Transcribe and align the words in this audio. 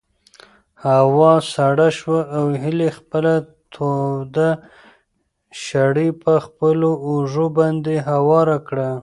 هوا 0.85 1.33
سړه 1.53 1.87
شوه 1.99 2.21
او 2.37 2.45
هیلې 2.63 2.89
خپله 2.97 3.33
توده 3.73 4.49
شړۍ 5.63 6.09
په 6.23 6.33
خپلو 6.45 6.89
اوږو 7.07 7.47
باندې 7.57 7.93
هواره 8.09 8.57
کړه. 8.67 8.91